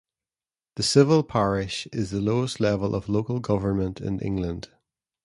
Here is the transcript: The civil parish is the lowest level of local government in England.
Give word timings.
The 0.77 0.81
civil 0.81 1.21
parish 1.21 1.85
is 1.93 2.09
the 2.09 2.21
lowest 2.21 2.59
level 2.59 2.95
of 2.95 3.07
local 3.07 3.39
government 3.39 4.01
in 4.01 4.17
England. 4.19 4.71